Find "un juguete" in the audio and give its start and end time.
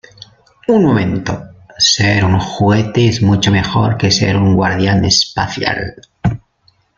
2.25-3.07